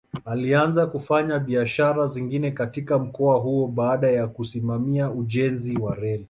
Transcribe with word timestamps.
Alianza 0.25 0.85
kufanya 0.87 1.39
biashara 1.39 2.05
zingine 2.07 2.51
katika 2.51 2.99
mkoa 2.99 3.39
huo 3.39 3.67
baada 3.67 4.11
ya 4.11 4.27
kusimamia 4.27 5.11
ujenzi 5.11 5.77
wa 5.77 5.95
reli. 5.95 6.19